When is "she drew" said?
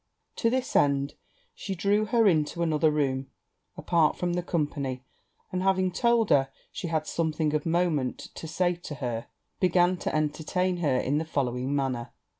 1.53-2.05